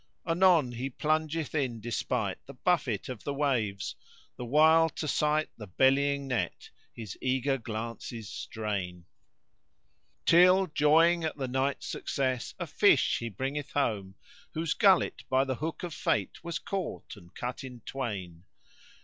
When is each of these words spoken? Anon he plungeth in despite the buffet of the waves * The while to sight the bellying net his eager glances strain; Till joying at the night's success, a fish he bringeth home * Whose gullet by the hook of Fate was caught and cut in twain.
Anon 0.25 0.71
he 0.71 0.89
plungeth 0.89 1.53
in 1.53 1.79
despite 1.79 2.43
the 2.47 2.55
buffet 2.55 3.07
of 3.07 3.23
the 3.23 3.35
waves 3.35 3.95
* 4.15 4.35
The 4.37 4.43
while 4.45 4.89
to 4.89 5.07
sight 5.07 5.49
the 5.59 5.67
bellying 5.67 6.27
net 6.27 6.71
his 6.91 7.15
eager 7.21 7.59
glances 7.59 8.27
strain; 8.27 9.05
Till 10.25 10.65
joying 10.65 11.23
at 11.23 11.37
the 11.37 11.47
night's 11.47 11.85
success, 11.85 12.55
a 12.57 12.65
fish 12.65 13.19
he 13.19 13.29
bringeth 13.29 13.73
home 13.73 14.15
* 14.33 14.53
Whose 14.55 14.73
gullet 14.73 15.23
by 15.29 15.43
the 15.43 15.57
hook 15.57 15.83
of 15.83 15.93
Fate 15.93 16.43
was 16.43 16.57
caught 16.57 17.15
and 17.15 17.35
cut 17.35 17.63
in 17.63 17.81
twain. 17.81 18.45